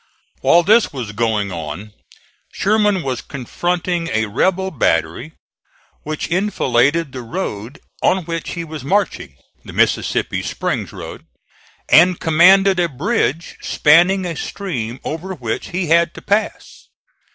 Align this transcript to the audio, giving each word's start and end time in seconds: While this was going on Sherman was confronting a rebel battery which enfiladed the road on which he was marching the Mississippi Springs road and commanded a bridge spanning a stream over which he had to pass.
While 0.39 0.63
this 0.63 0.91
was 0.91 1.11
going 1.11 1.51
on 1.51 1.93
Sherman 2.51 3.03
was 3.03 3.21
confronting 3.21 4.07
a 4.07 4.25
rebel 4.25 4.71
battery 4.71 5.33
which 6.01 6.27
enfiladed 6.31 7.11
the 7.11 7.21
road 7.21 7.79
on 8.01 8.25
which 8.25 8.53
he 8.55 8.63
was 8.63 8.83
marching 8.83 9.35
the 9.63 9.73
Mississippi 9.73 10.41
Springs 10.41 10.91
road 10.91 11.27
and 11.87 12.19
commanded 12.19 12.79
a 12.79 12.89
bridge 12.89 13.57
spanning 13.61 14.25
a 14.25 14.35
stream 14.35 14.99
over 15.03 15.35
which 15.35 15.69
he 15.69 15.85
had 15.89 16.15
to 16.15 16.21
pass. 16.23 16.87